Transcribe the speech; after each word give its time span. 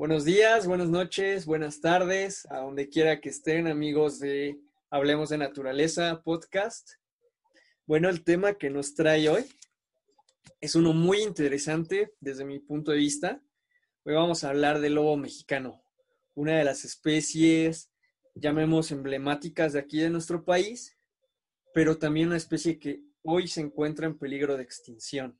Buenos 0.00 0.24
días, 0.24 0.66
buenas 0.66 0.88
noches, 0.88 1.44
buenas 1.44 1.82
tardes, 1.82 2.46
a 2.50 2.60
donde 2.60 2.88
quiera 2.88 3.20
que 3.20 3.28
estén, 3.28 3.66
amigos 3.66 4.18
de 4.18 4.58
Hablemos 4.88 5.28
de 5.28 5.36
Naturaleza 5.36 6.22
podcast. 6.22 6.92
Bueno, 7.84 8.08
el 8.08 8.24
tema 8.24 8.54
que 8.54 8.70
nos 8.70 8.94
trae 8.94 9.28
hoy 9.28 9.44
es 10.58 10.74
uno 10.74 10.94
muy 10.94 11.20
interesante 11.20 12.14
desde 12.18 12.46
mi 12.46 12.60
punto 12.60 12.92
de 12.92 12.96
vista. 12.96 13.42
Hoy 14.04 14.14
vamos 14.14 14.42
a 14.42 14.48
hablar 14.48 14.80
del 14.80 14.94
lobo 14.94 15.18
mexicano, 15.18 15.84
una 16.34 16.56
de 16.56 16.64
las 16.64 16.86
especies, 16.86 17.90
llamemos 18.34 18.92
emblemáticas 18.92 19.74
de 19.74 19.80
aquí 19.80 20.00
de 20.00 20.08
nuestro 20.08 20.46
país, 20.46 20.96
pero 21.74 21.98
también 21.98 22.28
una 22.28 22.38
especie 22.38 22.78
que 22.78 23.02
hoy 23.22 23.48
se 23.48 23.60
encuentra 23.60 24.06
en 24.06 24.16
peligro 24.16 24.56
de 24.56 24.62
extinción. 24.62 25.38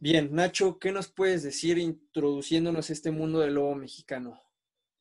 Bien, 0.00 0.32
Nacho, 0.32 0.78
¿qué 0.78 0.92
nos 0.92 1.08
puedes 1.08 1.42
decir 1.42 1.76
introduciéndonos 1.76 2.88
a 2.88 2.92
este 2.92 3.10
mundo 3.10 3.40
del 3.40 3.54
lobo 3.54 3.74
mexicano? 3.74 4.40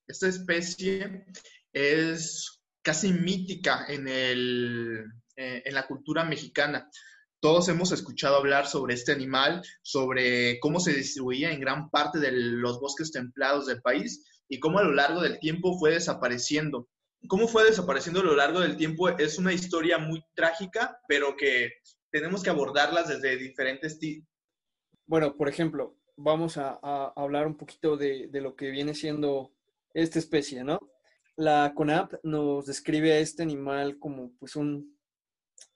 Esta 0.07 0.27
especie 0.27 1.23
es 1.71 2.63
casi 2.81 3.13
mítica 3.13 3.85
en, 3.87 4.07
el, 4.07 5.05
eh, 5.35 5.61
en 5.63 5.73
la 5.75 5.85
cultura 5.85 6.23
mexicana. 6.23 6.89
Todos 7.39 7.69
hemos 7.69 7.91
escuchado 7.91 8.37
hablar 8.37 8.65
sobre 8.65 8.95
este 8.95 9.11
animal, 9.11 9.61
sobre 9.83 10.59
cómo 10.59 10.79
se 10.79 10.93
distribuía 10.93 11.51
en 11.51 11.59
gran 11.59 11.91
parte 11.91 12.17
de 12.17 12.31
los 12.31 12.79
bosques 12.79 13.11
templados 13.11 13.67
del 13.67 13.83
país 13.83 14.25
y 14.49 14.59
cómo 14.59 14.79
a 14.79 14.83
lo 14.83 14.93
largo 14.93 15.21
del 15.21 15.37
tiempo 15.37 15.77
fue 15.77 15.91
desapareciendo. 15.91 16.89
Cómo 17.27 17.47
fue 17.47 17.65
desapareciendo 17.65 18.21
a 18.21 18.25
lo 18.25 18.35
largo 18.35 18.61
del 18.61 18.77
tiempo 18.77 19.09
es 19.09 19.37
una 19.37 19.53
historia 19.53 19.99
muy 19.99 20.23
trágica, 20.33 20.99
pero 21.07 21.35
que 21.37 21.73
tenemos 22.09 22.41
que 22.41 22.49
abordarlas 22.49 23.09
desde 23.09 23.37
diferentes 23.37 23.99
bueno, 25.07 25.35
por 25.35 25.49
ejemplo, 25.49 25.95
vamos 26.17 26.57
a, 26.57 26.79
hablar 27.15 27.47
un 27.47 27.55
poquito 27.55 27.97
de, 27.97 28.29
lo 28.33 28.55
que 28.55 28.69
viene 28.69 28.93
siendo 28.93 29.51
esta 29.93 30.19
especie, 30.19 30.63
¿no? 30.63 30.79
La 31.35 31.73
CONAP 31.73 32.15
nos 32.23 32.65
describe 32.65 33.13
a 33.13 33.19
este 33.19 33.43
animal 33.43 33.99
como 33.99 34.31
pues 34.39 34.55
un, 34.55 34.97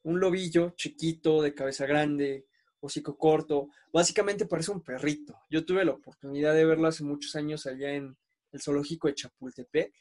un 0.03 0.19
lobillo 0.19 0.71
chiquito, 0.71 1.41
de 1.41 1.53
cabeza 1.53 1.85
grande, 1.85 2.45
hocico 2.81 3.17
corto, 3.17 3.69
básicamente 3.93 4.45
parece 4.45 4.71
un 4.71 4.81
perrito. 4.81 5.39
Yo 5.49 5.65
tuve 5.65 5.85
la 5.85 5.91
oportunidad 5.91 6.53
de 6.53 6.65
verlo 6.65 6.87
hace 6.87 7.03
muchos 7.03 7.35
años 7.35 7.65
allá 7.67 7.93
en 7.93 8.17
el 8.51 8.61
zoológico 8.61 9.07
de 9.07 9.15
Chapultepec 9.15 9.93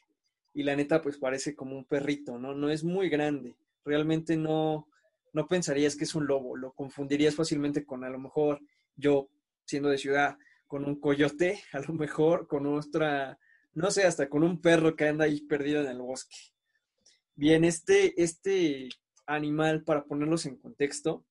y 0.53 0.63
la 0.63 0.75
neta 0.75 1.01
pues 1.01 1.17
parece 1.17 1.55
como 1.55 1.77
un 1.77 1.85
perrito, 1.85 2.37
¿no? 2.37 2.53
No 2.53 2.69
es 2.69 2.83
muy 2.83 3.07
grande, 3.07 3.55
realmente 3.85 4.35
no, 4.35 4.87
no 5.31 5.47
pensarías 5.47 5.95
que 5.95 6.03
es 6.03 6.15
un 6.15 6.25
lobo, 6.25 6.57
lo 6.57 6.73
confundirías 6.73 7.35
fácilmente 7.35 7.85
con 7.85 8.03
a 8.03 8.09
lo 8.09 8.19
mejor 8.19 8.59
yo 8.95 9.29
siendo 9.65 9.89
de 9.89 9.97
ciudad, 9.97 10.37
con 10.67 10.85
un 10.85 10.99
coyote, 10.99 11.61
a 11.73 11.79
lo 11.79 11.93
mejor 11.93 12.47
con 12.47 12.65
otra, 12.65 13.39
no 13.73 13.91
sé, 13.91 14.03
hasta 14.03 14.29
con 14.29 14.43
un 14.43 14.61
perro 14.61 14.95
que 14.95 15.07
anda 15.07 15.25
ahí 15.25 15.41
perdido 15.41 15.81
en 15.81 15.87
el 15.87 16.01
bosque. 16.01 16.37
Bien, 17.35 17.63
este, 17.63 18.21
este 18.21 18.89
animal, 19.25 19.83
para 19.83 20.05
ponerlos 20.05 20.45
en 20.45 20.57
contexto 20.57 21.25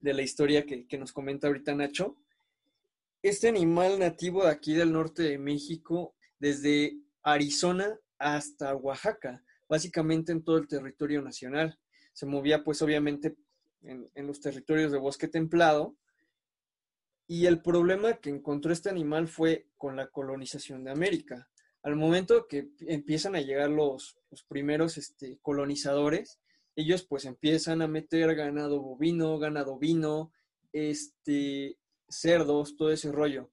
de 0.00 0.14
la 0.14 0.22
historia 0.22 0.64
que, 0.64 0.86
que 0.86 0.98
nos 0.98 1.12
comenta 1.12 1.46
ahorita 1.46 1.74
Nacho, 1.74 2.16
este 3.22 3.48
animal 3.48 3.98
nativo 3.98 4.44
de 4.44 4.50
aquí 4.50 4.74
del 4.74 4.92
norte 4.92 5.22
de 5.22 5.38
México, 5.38 6.14
desde 6.38 6.96
Arizona 7.22 7.98
hasta 8.18 8.74
Oaxaca, 8.74 9.44
básicamente 9.68 10.32
en 10.32 10.42
todo 10.42 10.56
el 10.56 10.68
territorio 10.68 11.20
nacional. 11.20 11.78
Se 12.12 12.26
movía 12.26 12.64
pues 12.64 12.80
obviamente 12.80 13.36
en, 13.82 14.10
en 14.14 14.26
los 14.26 14.40
territorios 14.40 14.90
de 14.90 14.98
bosque 14.98 15.28
templado 15.28 15.96
y 17.30 17.46
el 17.46 17.62
problema 17.62 18.14
que 18.14 18.28
encontró 18.28 18.72
este 18.72 18.90
animal 18.90 19.28
fue 19.28 19.68
con 19.78 19.94
la 19.94 20.08
colonización 20.08 20.82
de 20.82 20.90
América. 20.90 21.48
Al 21.80 21.94
momento 21.94 22.48
que 22.48 22.70
empiezan 22.80 23.36
a 23.36 23.40
llegar 23.40 23.70
los, 23.70 24.18
primeros 24.48 24.98
este, 24.98 25.38
colonizadores, 25.40 26.40
ellos 26.74 27.04
pues 27.04 27.26
empiezan 27.26 27.82
a 27.82 27.86
meter 27.86 28.34
ganado 28.34 28.82
bovino, 28.82 29.38
ganado 29.38 29.78
vino, 29.78 30.32
este, 30.72 31.78
cerdos, 32.08 32.76
todo 32.76 32.90
ese 32.90 33.12
rollo. 33.12 33.48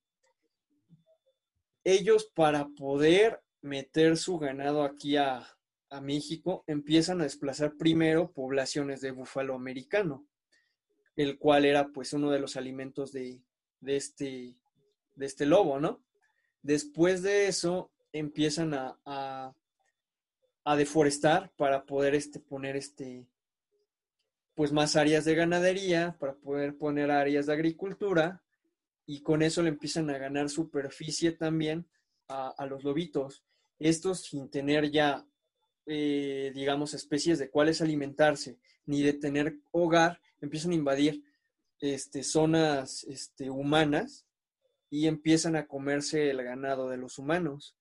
Ellos 1.83 2.31
para 2.33 2.69
poder 2.69 3.43
meter 3.61 4.17
su 4.17 4.39
ganado 4.39 4.81
aquí 4.81 5.17
a, 5.17 5.55
a 5.91 6.01
México 6.01 6.63
empiezan 6.65 7.21
a 7.21 7.25
desplazar 7.25 7.75
primero 7.77 8.31
poblaciones 8.31 9.01
de 9.01 9.11
búfalo 9.11 9.53
americano, 9.53 10.25
el 11.15 11.37
cual 11.37 11.63
era 11.63 11.89
pues 11.89 12.11
uno 12.13 12.31
de 12.31 12.39
los 12.39 12.57
alimentos 12.57 13.11
de, 13.11 13.39
de 13.79 13.95
este, 13.95 14.55
de 15.15 15.25
este 15.25 15.45
lobo, 15.45 15.79
¿no? 15.79 16.03
Después 16.61 17.21
de 17.21 17.47
eso 17.47 17.91
empiezan 18.11 18.73
a, 18.73 18.97
a, 19.05 20.75
deforestar 20.75 21.51
para 21.55 21.85
poder 21.85 22.13
este, 22.15 22.39
poner 22.39 22.75
este, 22.75 23.25
pues 24.53 24.71
más 24.71 24.95
áreas 24.95 25.23
de 25.23 25.35
ganadería, 25.35 26.17
para 26.19 26.33
poder 26.33 26.77
poner 26.77 27.09
áreas 27.11 27.45
de 27.45 27.53
agricultura 27.53 28.43
y 29.05 29.21
con 29.21 29.41
eso 29.41 29.63
le 29.63 29.69
empiezan 29.69 30.09
a 30.09 30.17
ganar 30.17 30.49
superficie 30.49 31.31
también 31.31 31.87
a, 32.27 32.65
los 32.65 32.83
lobitos. 32.83 33.43
Estos 33.79 34.23
sin 34.23 34.49
tener 34.49 34.91
ya, 34.91 35.25
eh, 35.85 36.51
digamos, 36.53 36.93
especies 36.93 37.39
de 37.39 37.49
cuáles 37.49 37.81
alimentarse, 37.81 38.57
ni 38.85 39.01
de 39.01 39.13
tener 39.13 39.59
hogar, 39.71 40.19
empiezan 40.41 40.71
a 40.71 40.75
invadir 40.75 41.23
este, 41.79 42.23
zonas 42.23 43.03
este, 43.05 43.49
humanas 43.49 44.25
y 44.89 45.07
empiezan 45.07 45.55
a 45.55 45.67
comerse 45.67 46.29
el 46.29 46.43
ganado 46.43 46.89
de 46.89 46.97
los 46.97 47.19
humanos. 47.19 47.75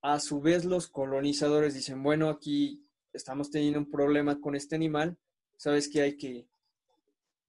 A 0.00 0.20
su 0.20 0.40
vez, 0.40 0.64
los 0.64 0.88
colonizadores 0.88 1.74
dicen, 1.74 2.02
bueno, 2.02 2.28
aquí 2.28 2.84
estamos 3.12 3.50
teniendo 3.50 3.80
un 3.80 3.90
problema 3.90 4.40
con 4.40 4.54
este 4.54 4.76
animal, 4.76 5.18
sabes 5.56 5.88
que 5.88 6.02
hay 6.02 6.16
que 6.16 6.46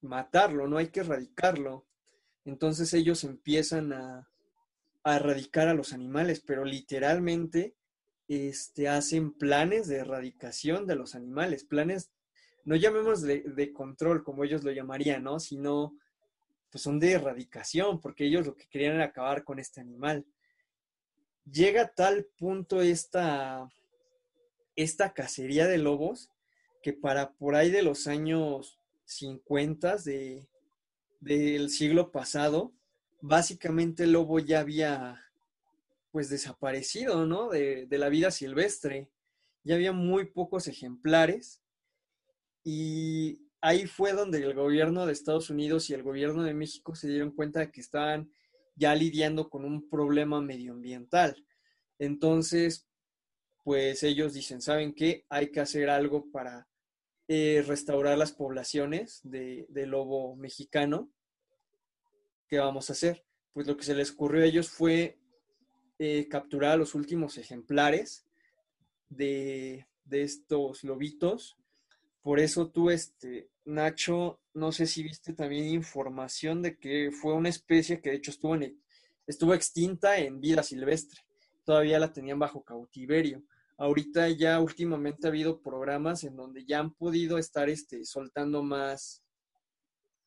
matarlo, 0.02 0.68
no 0.68 0.78
hay 0.78 0.88
que 0.88 1.02
erradicarlo. 1.02 1.86
Entonces 2.46 2.94
ellos 2.94 3.24
empiezan 3.24 3.94
a, 3.94 4.30
a 5.04 5.16
erradicar 5.16 5.68
a 5.68 5.74
los 5.74 5.94
animales, 5.94 6.42
pero 6.42 6.66
literalmente 6.66 7.76
este, 8.28 8.88
hacen 8.88 9.34
planes 9.34 9.88
de 9.88 9.98
erradicación 9.98 10.88
de 10.88 10.96
los 10.96 11.16
animales, 11.16 11.64
planes 11.64 12.12
no 12.66 12.76
llamemos 12.76 13.22
de, 13.22 13.74
control 13.74 14.24
como 14.24 14.44
ellos 14.44 14.64
lo 14.64 14.72
llamarían, 14.72 15.24
¿no? 15.24 15.40
Sino, 15.40 15.98
pues 16.72 16.84
son 16.84 17.00
de 17.00 17.14
erradicación, 17.14 18.00
porque 18.00 18.26
ellos 18.26 18.46
lo 18.46 18.56
que 18.56 18.68
querían 18.68 18.96
era 18.96 19.06
acabar 19.06 19.44
con 19.44 19.60
este 19.60 19.82
animal. 19.82 20.26
Llega 21.52 21.84
a 21.84 21.88
tal 21.88 22.26
punto 22.38 22.82
esta, 22.82 23.72
esta 24.76 25.14
cacería 25.14 25.68
de 25.68 25.78
lobos 25.78 26.30
que 26.84 26.94
para 26.94 27.32
por 27.34 27.56
ahí 27.56 27.72
de 27.72 27.82
los 27.82 28.08
años 28.08 28.80
50 29.06 29.98
de, 29.98 30.48
del 31.20 31.70
siglo 31.70 32.12
pasado, 32.12 32.72
básicamente 33.22 34.04
el 34.04 34.14
lobo 34.14 34.40
ya 34.40 34.60
había 34.60 35.26
pues 36.12 36.30
desaparecido, 36.30 37.26
¿no? 37.26 37.50
De, 37.50 37.86
de, 37.86 37.98
la 37.98 38.10
vida 38.10 38.32
silvestre. 38.32 39.10
Ya 39.64 39.76
había 39.76 39.92
muy 39.92 40.26
pocos 40.26 40.68
ejemplares 40.68 41.62
y 42.72 43.50
ahí 43.62 43.88
fue 43.88 44.14
donde 44.14 44.38
el 44.38 44.54
gobierno 44.54 45.08
de 45.08 45.14
Estados 45.14 45.50
Unidos 45.50 45.90
y 45.90 45.96
el 45.96 46.04
gobierno 46.04 46.44
de 46.44 46.54
México 46.54 46.94
se 46.94 47.08
dieron 47.08 47.32
cuenta 47.32 47.62
de 47.62 47.72
que 47.72 47.82
estaban 47.82 48.32
ya 48.76 48.94
lidiando 48.94 49.50
con 49.50 49.66
un 49.66 49.90
problema 49.90 50.40
medioambiental. 50.40 51.44
Entonces, 51.98 52.88
pues 53.64 54.04
ellos 54.04 54.36
dicen, 54.36 54.62
¿saben 54.62 54.94
qué? 54.94 55.26
Hay 55.30 55.50
que 55.50 55.62
hacer 55.62 55.90
algo 55.90 56.30
para 56.30 56.68
eh, 57.28 57.64
restaurar 57.66 58.20
las 58.20 58.34
poblaciones 58.34 59.20
de, 59.24 59.66
lobo 59.88 60.36
mexicano. 60.36 61.12
¿Qué 62.48 62.60
vamos 62.60 62.92
a 62.92 62.94
hacer? 62.94 63.26
Pues 63.52 63.66
lo 63.66 63.78
que 63.78 63.84
se 63.84 63.96
les 63.96 64.12
ocurrió 64.12 64.44
a 64.44 64.46
ellos 64.46 64.70
fue 64.70 65.18
eh, 65.98 66.28
capturar 66.30 66.74
a 66.74 66.78
los 66.78 66.94
últimos 66.94 67.40
ejemplares 67.40 68.28
de, 69.10 69.88
de 70.04 70.22
estos 70.22 70.84
lobitos 70.84 71.59
por 72.30 72.40
eso 72.40 72.70
tú, 72.70 72.92
este, 72.92 73.50
Nacho, 73.66 74.40
no 74.54 74.72
sé 74.72 74.86
si 74.86 75.02
viste 75.02 75.34
también 75.34 75.66
información 75.66 76.62
de 76.62 76.78
que 76.78 77.10
fue 77.12 77.34
una 77.34 77.50
especie 77.50 78.02
que 78.02 78.12
de 78.12 78.18
hecho 78.18 78.30
estuvo, 78.30 78.56
estuvo 79.26 79.56
extinta 79.56 80.16
en 80.20 80.40
vida 80.40 80.62
silvestre. 80.62 81.22
Todavía 81.66 81.98
la 81.98 82.14
tenían 82.14 82.38
bajo 82.38 82.64
cautiverio. 82.64 83.42
Ahorita 83.78 84.30
ya 84.30 84.60
últimamente 84.60 85.26
ha 85.26 85.32
habido 85.32 85.60
programas 85.60 86.24
en 86.24 86.36
donde 86.36 86.64
ya 86.66 86.78
han 86.78 86.94
podido 86.94 87.40
estar 87.40 87.68
este, 87.68 88.06
soltando 88.06 88.62
más, 88.62 89.24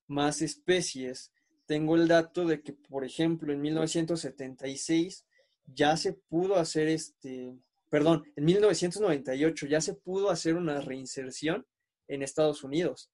más 0.09 0.43
especies. 0.43 1.31
Tengo 1.67 1.95
el 1.95 2.09
dato 2.09 2.47
de 2.47 2.63
que, 2.63 2.73
por 2.73 3.05
ejemplo, 3.05 3.53
en 3.53 3.61
1976 3.61 5.25
ya 5.67 5.97
se 5.97 6.15
pudo 6.15 6.57
hacer 6.57 6.89
este, 6.89 7.57
perdón, 7.89 8.25
en 8.35 8.45
1998 8.45 9.67
ya 9.67 9.81
se 9.81 9.95
pudo 9.95 10.31
hacer 10.31 10.57
una 10.57 10.81
reinserción 10.81 11.65
en 12.15 12.23
Estados 12.23 12.63
Unidos. 12.63 13.11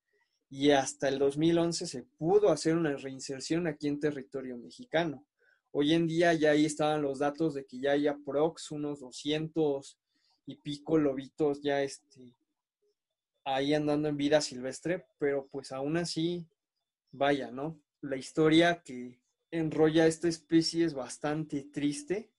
Y 0.50 0.71
hasta 0.71 1.09
el 1.09 1.19
2011 1.19 1.87
se 1.87 2.03
pudo 2.03 2.50
hacer 2.50 2.77
una 2.77 2.97
reinserción 2.97 3.67
aquí 3.67 3.87
en 3.87 4.00
territorio 4.00 4.56
mexicano. 4.56 5.25
Hoy 5.71 5.93
en 5.93 6.06
día 6.06 6.33
ya 6.33 6.53
ahí 6.53 6.65
estaban 6.65 7.03
los 7.03 7.19
datos 7.19 7.55
de 7.55 7.65
que 7.65 7.79
ya 7.79 7.93
hay 7.93 8.09
aprox 8.09 8.71
unos 8.71 9.00
200 9.00 9.99
y 10.47 10.56
pico 10.56 10.99
lobitos 10.99 11.61
ya 11.61 11.83
este, 11.83 12.35
ahí 13.45 13.75
andando 13.75 14.09
en 14.09 14.17
vida 14.17 14.41
silvestre, 14.41 15.06
pero 15.19 15.47
pues 15.49 15.71
aún 15.73 15.97
así, 15.99 16.49
vaya, 17.12 17.50
¿no? 17.50 17.79
La 18.00 18.17
historia 18.17 18.83
que 18.83 19.21
enrolla 19.50 20.06
esta 20.06 20.29
especie 20.29 20.85
es 20.85 20.95
bastante 20.95 21.65
triste. 21.65 22.33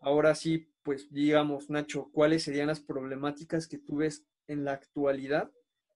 Ahora 0.00 0.34
sí, 0.34 0.70
pues 0.82 1.12
digamos, 1.12 1.70
Nacho, 1.70 2.10
¿cuáles 2.12 2.42
serían 2.42 2.68
las 2.68 2.80
problemáticas 2.80 3.68
que 3.68 3.78
tú 3.78 3.96
ves 3.96 4.24
en 4.48 4.64
la 4.64 4.72
actualidad 4.72 5.52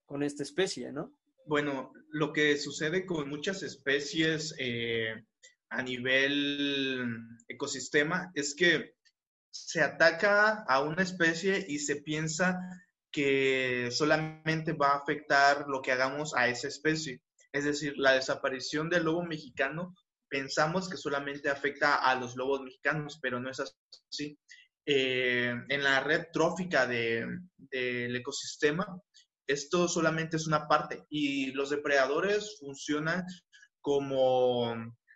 con 0.07 0.23
esta 0.23 0.41
especie, 0.41 0.91
¿no? 0.91 1.13
Bueno, 1.45 1.93
lo 2.09 2.33
que 2.33 2.57
sucede 2.57 3.05
con 3.05 3.29
muchas 3.29 3.61
especies 3.61 4.55
eh, 4.57 5.13
a 5.69 5.83
nivel 5.83 7.07
ecosistema 7.47 8.31
es 8.33 8.55
que 8.55 8.95
se 9.51 9.81
ataca 9.81 10.63
a 10.67 10.81
una 10.81 11.03
especie 11.03 11.63
y 11.67 11.79
se 11.79 11.97
piensa 11.97 12.59
que 13.11 13.89
solamente 13.91 14.73
va 14.73 14.89
a 14.89 14.97
afectar 14.97 15.65
lo 15.67 15.81
que 15.81 15.91
hagamos 15.91 16.35
a 16.35 16.47
esa 16.47 16.67
especie. 16.67 17.21
Es 17.51 17.65
decir, 17.65 17.93
la 17.97 18.13
desaparición 18.13 18.89
del 18.89 19.05
lobo 19.05 19.23
mexicano 19.23 19.95
pensamos 20.29 20.89
que 20.89 20.97
solamente 20.97 21.49
afecta 21.49 21.95
a 21.95 22.15
los 22.15 22.35
lobos 22.35 22.61
mexicanos, 22.61 23.19
pero 23.21 23.39
no 23.39 23.49
es 23.49 23.59
así. 23.59 24.37
Eh, 24.85 25.53
en 25.67 25.83
la 25.83 25.99
red 26.01 26.27
trófica 26.31 26.85
del 26.85 28.15
ecosistema, 28.15 29.01
esto 29.47 29.87
solamente 29.87 30.37
es 30.37 30.47
una 30.47 30.67
parte 30.67 31.05
y 31.09 31.51
los 31.51 31.69
depredadores 31.69 32.57
funcionan 32.59 33.25
como 33.81 34.75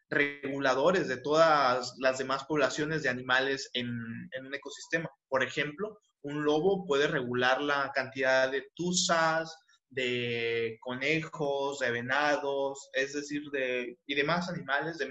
reguladores 0.09 1.07
de 1.07 1.17
todas 1.17 1.93
las 1.97 2.17
demás 2.17 2.43
poblaciones 2.45 3.03
de 3.03 3.09
animales 3.09 3.69
en, 3.73 3.89
un 3.89 4.53
ecosistema. 4.53 5.09
Por 5.29 5.43
ejemplo, 5.43 5.99
un 6.23 6.43
lobo 6.43 6.85
puede 6.85 7.07
regular 7.07 7.61
la 7.61 7.91
cantidad 7.93 8.51
de 8.51 8.69
tuzas, 8.75 9.57
de 9.89 10.77
conejos, 10.81 11.79
de 11.79 11.91
venados, 11.91 12.89
es 12.93 13.13
decir, 13.13 13.43
de, 13.51 13.97
y 14.05 14.15
demás 14.15 14.49
animales, 14.49 14.97
de, 14.97 15.07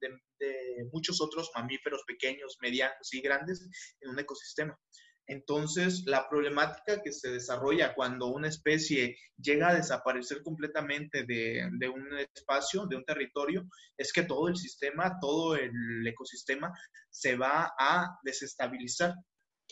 de 0.00 0.84
muchos 0.92 1.20
otros 1.20 1.50
mamíferos 1.54 2.02
pequeños, 2.06 2.56
medianos 2.60 3.12
y 3.12 3.20
grandes 3.20 3.66
en 4.00 4.10
un 4.10 4.18
ecosistema. 4.18 4.78
Entonces, 5.26 6.02
la 6.06 6.28
problemática 6.28 7.00
que 7.02 7.12
se 7.12 7.30
desarrolla 7.30 7.94
cuando 7.94 8.26
una 8.26 8.48
especie 8.48 9.16
llega 9.38 9.68
a 9.68 9.74
desaparecer 9.74 10.42
completamente 10.42 11.24
de, 11.24 11.88
un 11.88 12.06
espacio, 12.34 12.86
de 12.86 12.96
un 12.96 13.04
territorio, 13.04 13.66
es 13.96 14.12
que 14.12 14.24
todo 14.24 14.48
el 14.48 14.56
sistema, 14.56 15.18
todo 15.20 15.56
el 15.56 16.06
ecosistema 16.06 16.72
se 17.10 17.36
va 17.36 17.72
a 17.78 18.18
desestabilizar. 18.22 19.14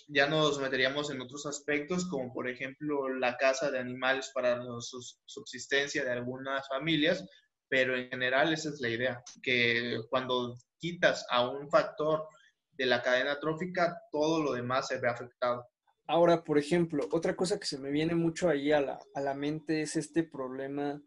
Ya 0.08 0.26
nos 0.26 0.58
meteríamos 0.58 1.10
en 1.10 1.20
otros 1.20 1.44
aspectos, 1.44 2.08
como 2.08 2.32
por 2.32 2.48
ejemplo 2.48 3.10
la 3.10 3.36
caza 3.36 3.70
de 3.70 3.78
animales 3.78 4.30
para 4.32 4.56
la 4.56 4.78
subsistencia 5.26 6.02
de 6.02 6.12
algunas 6.12 6.66
familias, 6.66 7.24
pero 7.68 7.96
en 7.96 8.08
general 8.08 8.52
esa 8.54 8.70
es 8.70 8.80
la 8.80 8.88
idea, 8.88 9.22
que 9.42 9.98
cuando 10.08 10.56
quitas 10.78 11.26
a 11.30 11.48
un 11.48 11.70
factor 11.70 12.26
de 12.72 12.86
la 12.86 13.02
cadena 13.02 13.38
trófica, 13.38 14.02
todo 14.10 14.42
lo 14.42 14.52
demás 14.52 14.88
se 14.88 14.98
ve 14.98 15.08
afectado. 15.08 15.66
Ahora, 16.06 16.42
por 16.42 16.58
ejemplo, 16.58 17.06
otra 17.12 17.36
cosa 17.36 17.58
que 17.58 17.66
se 17.66 17.78
me 17.78 17.90
viene 17.90 18.14
mucho 18.14 18.48
ahí 18.48 18.72
a 18.72 18.80
la, 18.80 18.98
a 19.14 19.20
la 19.20 19.34
mente 19.34 19.82
es 19.82 19.96
este 19.96 20.24
problema 20.24 21.00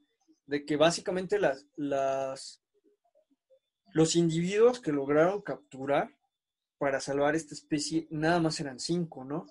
de 0.48 0.66
que 0.66 0.78
básicamente 0.78 1.40
las, 1.40 1.66
las, 1.76 2.62
los 3.94 4.16
individuos 4.16 4.80
que 4.80 4.92
lograron 4.92 5.42
capturar 5.42 6.16
para 6.78 7.00
salvar 7.00 7.36
esta 7.36 7.54
especie, 7.54 8.08
nada 8.10 8.40
más 8.40 8.60
eran 8.60 8.80
cinco, 8.80 9.24
¿no? 9.24 9.48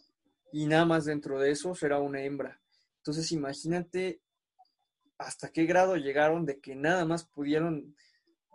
Y 0.53 0.67
nada 0.67 0.85
más 0.85 1.05
dentro 1.05 1.39
de 1.39 1.51
esos 1.51 1.83
era 1.83 1.99
una 1.99 2.23
hembra. 2.23 2.61
Entonces, 2.99 3.33
imagínate 3.33 4.21
hasta 5.19 5.51
qué 5.51 5.65
grado 5.65 5.97
llegaron 5.97 6.45
de 6.47 6.61
que 6.61 6.75
nada 6.75 7.05
más 7.05 7.25
pudieron, 7.25 7.97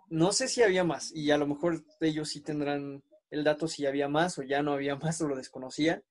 no 0.10 0.32
sé 0.32 0.48
si 0.48 0.62
había 0.62 0.84
más, 0.84 1.12
y 1.14 1.32
a 1.32 1.38
lo 1.38 1.48
mejor 1.48 1.84
ellos 2.00 2.30
sí 2.30 2.42
tendrán 2.42 3.04
el 3.32 3.44
dato 3.44 3.68
si 3.68 3.86
había 3.86 4.08
más 4.08 4.38
o 4.38 4.44
ya 4.44 4.62
no 4.62 4.74
había 4.74 4.96
más 4.98 5.22
o 5.22 5.28
lo 5.28 5.36
desconocían, 5.36 6.04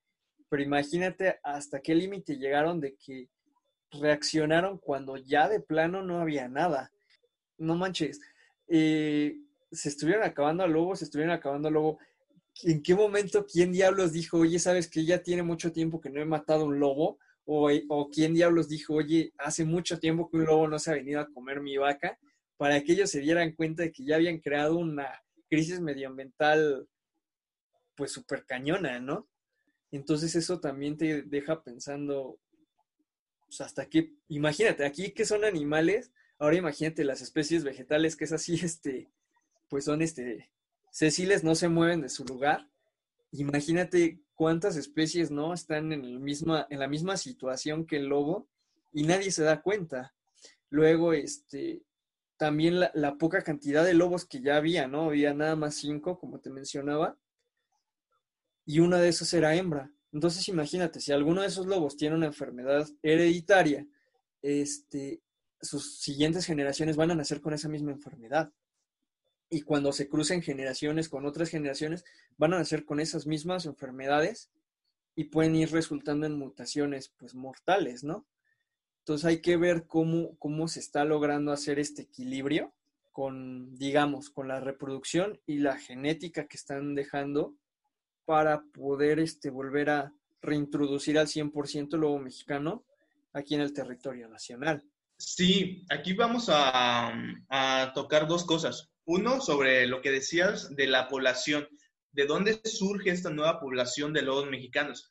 pero 0.49 0.63
imagínate 0.63 1.39
hasta 1.43 1.81
qué 1.81 1.95
límite 1.95 2.37
llegaron 2.37 2.81
de 2.81 2.97
que 2.97 3.29
reaccionaron 3.91 4.79
cuando 4.79 5.17
ya 5.17 5.49
de 5.49 5.61
plano 5.61 6.03
no 6.03 6.21
había 6.21 6.49
nada. 6.49 6.93
No 7.59 7.75
manches, 7.75 8.21
eh, 8.69 9.37
se 9.71 9.89
estuvieron 9.89 10.25
acabando 10.25 10.63
a 10.63 10.69
lobo, 10.69 10.97
se 10.97 11.05
estuvieron 11.05 11.35
acabando 11.35 11.69
a 11.69 11.71
lobo. 11.71 11.99
¿En 12.65 12.83
qué 12.83 12.95
momento 12.95 13.47
quién 13.47 13.73
diablos 13.73 14.13
dijo, 14.13 14.39
oye, 14.39 14.59
sabes 14.59 14.89
que 14.89 15.05
ya 15.05 15.23
tiene 15.23 15.43
mucho 15.43 15.73
tiempo 15.73 16.01
que 16.01 16.11
no 16.11 16.21
he 16.21 16.25
matado 16.25 16.65
un 16.65 16.81
lobo? 16.81 17.19
O, 17.45 17.71
o 17.89 18.11
quién 18.11 18.35
diablos 18.35 18.69
dijo, 18.69 18.95
oye, 18.95 19.33
hace 19.39 19.65
mucho 19.65 19.99
tiempo 19.99 20.29
que 20.29 20.37
un 20.39 20.45
lobo 20.45 20.69
no 20.69 20.79
se 20.79 20.91
ha 20.91 20.95
venido 20.95 21.21
a 21.21 21.29
comer 21.29 21.61
mi 21.61 21.77
vaca, 21.79 22.19
para 22.57 22.83
que 22.83 22.93
ellos 22.93 23.11
se 23.11 23.21
dieran 23.21 23.53
cuenta 23.53 23.85
de 23.85 23.93
que 23.93 24.05
ya 24.05 24.17
habían 24.17 24.39
creado 24.39 24.77
una 24.77 25.09
crisis 25.49 25.81
medioambiental 25.81 26.87
pues 27.99 28.13
súper 28.13 28.47
cañona, 28.47 29.01
¿no? 29.01 29.29
Entonces 29.91 30.37
eso 30.37 30.61
también 30.61 30.97
te 30.97 31.23
deja 31.23 31.65
pensando, 31.65 32.39
pues 33.45 33.61
hasta 33.61 33.87
qué, 33.87 34.15
imagínate, 34.29 34.87
aquí 34.87 35.11
que 35.11 35.25
son 35.25 35.45
animales, 35.45 36.13
ahora 36.39 36.57
imagínate 36.57 37.03
las 37.03 37.21
especies 37.23 37.65
vegetales 37.65 38.15
que 38.15 38.25
es 38.25 38.33
así, 38.33 38.55
este, 38.63 39.11
pues 39.69 39.85
son 39.85 40.01
este, 40.01 40.49
ceciles 40.93 41.43
no 41.43 41.57
se 41.57 41.69
mueven 41.69 42.01
de 42.01 42.09
su 42.09 42.25
lugar. 42.25 42.71
Imagínate 43.33 44.23
cuántas 44.35 44.77
especies 44.77 45.33
no 45.33 45.53
están 45.53 45.93
en, 45.93 46.05
el 46.05 46.21
misma, 46.21 46.69
en 46.71 46.79
la 46.79 46.87
misma 46.87 47.17
situación 47.17 47.85
que 47.85 47.97
el 47.97 48.07
lobo 48.07 48.49
y 48.93 49.03
nadie 49.03 49.33
se 49.33 49.43
da 49.43 49.61
cuenta. 49.61 50.15
Luego, 50.71 51.15
este, 51.15 51.83
también 52.37 52.79
la 52.79 53.19
poca 53.19 53.43
cantidad 53.43 53.85
de 53.85 53.95
lobos 53.95 54.25
que 54.25 54.41
ya 54.41 54.57
había, 54.57 54.87
¿no? 54.87 55.07
Había 55.07 55.35
nada 55.35 55.57
más 55.57 55.75
cinco, 55.75 56.21
como 56.21 56.39
te 56.39 56.51
mencionaba 56.51 57.19
y 58.69 58.81
una 58.81 58.99
de 58.99 59.09
esas 59.09 59.33
era 59.33 59.55
hembra. 59.55 59.91
Entonces 60.13 60.47
imagínate, 60.47 61.01
si 61.01 61.11
alguno 61.11 61.41
de 61.41 61.47
esos 61.47 61.65
lobos 61.65 61.97
tiene 61.97 62.17
una 62.17 62.27
enfermedad 62.27 62.87
hereditaria, 63.03 63.87
este, 64.43 65.23
sus 65.59 66.01
siguientes 66.01 66.45
generaciones 66.45 66.95
van 66.95 67.11
a 67.11 67.15
nacer 67.15 67.41
con 67.41 67.55
esa 67.55 67.71
misma 67.71 67.93
enfermedad. 67.93 68.53
Y 69.49 69.63
cuando 69.63 69.91
se 69.91 70.07
crucen 70.07 70.43
generaciones 70.43 71.09
con 71.09 71.25
otras 71.25 71.49
generaciones, 71.49 72.05
van 72.37 72.53
a 72.53 72.59
nacer 72.59 72.85
con 72.85 73.01
esas 73.01 73.27
mismas 73.27 73.65
enfermedades 73.65 74.51
y 75.15 75.25
pueden 75.25 75.57
ir 75.57 75.73
resultando 75.73 76.27
en 76.27 76.39
mutaciones 76.39 77.09
pues 77.17 77.35
mortales, 77.35 78.05
¿no? 78.05 78.27
Entonces 78.99 79.25
hay 79.25 79.41
que 79.41 79.57
ver 79.57 79.87
cómo, 79.87 80.37
cómo 80.37 80.69
se 80.69 80.81
está 80.81 81.07
logrando 81.07 81.53
hacer 81.53 81.79
este 81.79 82.03
equilibrio 82.03 82.75
con, 83.13 83.79
digamos, 83.79 84.29
con 84.29 84.47
la 84.47 84.61
reproducción 84.61 85.41
y 85.47 85.57
la 85.57 85.79
genética 85.79 86.47
que 86.47 86.59
están 86.59 86.95
dejando 86.95 87.57
para 88.29 88.61
poder 88.75 89.21
este, 89.21 89.49
volver 89.49 89.89
a 89.89 90.13
reintroducir 90.43 91.19
al 91.19 91.29
100% 91.29 91.95
el 91.95 92.01
lobo 92.01 92.19
mexicano 92.19 92.85
aquí 93.33 93.55
en 93.55 93.63
el 93.63 93.73
territorio 93.73 94.29
nacional. 94.29 94.85
Sí, 95.17 95.87
aquí 95.89 96.13
vamos 96.13 96.51
a, 96.51 97.11
a, 97.49 97.93
tocar 97.95 98.29
dos 98.29 98.45
cosas. 98.45 98.91
Uno, 99.07 99.41
sobre 99.41 99.87
lo 99.87 100.03
que 100.03 100.11
decías 100.11 100.77
de 100.77 100.89
la 100.89 101.09
población. 101.09 101.67
¿De 102.13 102.27
dónde 102.27 102.61
surge 102.65 103.09
esta 103.13 103.31
nueva 103.31 103.61
población 103.61 104.13
de 104.13 104.21
lobos 104.21 104.51
mexicanos? 104.51 105.11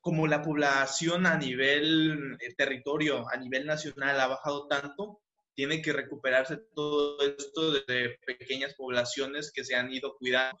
Como 0.00 0.26
la 0.26 0.40
población 0.40 1.26
a 1.26 1.36
nivel 1.36 2.38
eh, 2.40 2.54
territorio, 2.54 3.28
a 3.30 3.36
nivel 3.36 3.66
nacional 3.66 4.18
ha 4.18 4.28
bajado 4.28 4.66
tanto, 4.66 5.20
tiene 5.54 5.82
que 5.82 5.92
recuperarse 5.92 6.56
todo 6.74 7.18
esto 7.20 7.72
de 7.72 8.18
pequeñas 8.24 8.72
poblaciones 8.76 9.52
que 9.52 9.62
se 9.62 9.74
han 9.74 9.92
ido 9.92 10.16
cuidando 10.16 10.58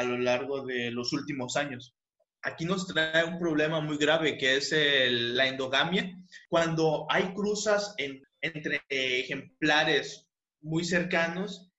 a 0.00 0.04
lo 0.04 0.18
largo 0.18 0.64
de 0.64 0.90
los 0.90 1.12
últimos 1.12 1.56
años. 1.56 1.94
Aquí 2.42 2.64
nos 2.64 2.86
trae 2.86 3.24
un 3.24 3.38
problema 3.38 3.80
muy 3.80 3.98
grave 3.98 4.38
que 4.38 4.56
es 4.56 4.72
la 4.72 5.46
endogamia. 5.46 6.10
Cuando 6.48 7.06
hay 7.10 7.34
cruzas 7.34 7.94
entre 8.40 8.80
ejemplares 8.88 10.26
muy 10.62 10.84
cercanos, 10.84 11.70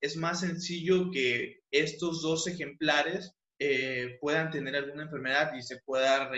es 0.00 0.16
más 0.16 0.40
sencillo 0.40 1.10
que 1.12 1.60
estos 1.70 2.22
dos 2.22 2.48
ejemplares 2.48 3.36
eh, 3.58 4.18
puedan 4.20 4.50
tener 4.50 4.74
alguna 4.74 5.04
enfermedad 5.04 5.52
y 5.54 5.62
se 5.62 5.78
pueda 5.84 6.28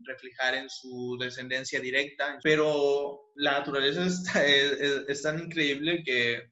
reflejar 0.00 0.56
en 0.56 0.68
su 0.68 1.16
descendencia 1.20 1.78
directa. 1.78 2.40
Pero 2.42 3.30
la 3.36 3.52
naturaleza 3.52 4.04
es 4.44 5.22
tan 5.22 5.38
increíble 5.38 6.02
que 6.04 6.50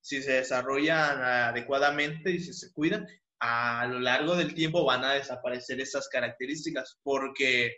si 0.00 0.22
se 0.22 0.32
desarrollan 0.32 1.22
adecuadamente 1.22 2.32
y 2.32 2.40
si 2.40 2.52
se 2.52 2.72
cuidan, 2.72 3.06
a 3.44 3.86
lo 3.86 4.00
largo 4.00 4.36
del 4.36 4.54
tiempo 4.54 4.84
van 4.84 5.04
a 5.04 5.12
desaparecer 5.12 5.80
esas 5.80 6.08
características 6.08 6.98
porque 7.02 7.76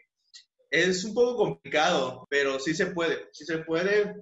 es 0.71 1.05
un 1.05 1.13
poco 1.15 1.37
complicado, 1.37 2.25
pero 2.31 2.61
sí 2.61 2.75
se 2.75 2.87
puede, 2.87 3.29
sí 3.33 3.45
se 3.45 3.59
puede. 3.59 4.15